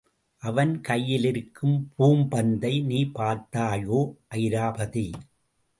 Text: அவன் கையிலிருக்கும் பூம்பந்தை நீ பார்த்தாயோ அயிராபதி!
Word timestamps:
அவன் 0.43 0.81
கையிலிருக்கும் 0.81 1.75
பூம்பந்தை 1.97 2.73
நீ 2.85 3.01
பார்த்தாயோ 3.13 3.99
அயிராபதி! 4.33 5.07